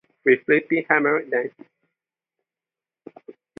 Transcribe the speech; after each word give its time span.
We 0.25 0.37
flipping 0.37 0.83
hammered 0.89 1.29
them. 1.29 1.51